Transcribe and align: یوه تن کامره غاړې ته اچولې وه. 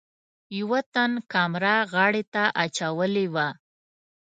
یوه 0.59 0.79
تن 0.93 1.11
کامره 1.31 1.75
غاړې 1.91 2.23
ته 2.33 2.43
اچولې 2.63 3.25
وه. 3.33 3.47